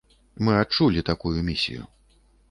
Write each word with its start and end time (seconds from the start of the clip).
Мы 0.45 0.53
адчулі 0.61 1.03
такую 1.09 1.43
місію. 1.49 1.85